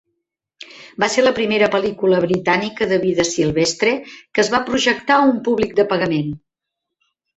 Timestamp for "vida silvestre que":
3.03-4.41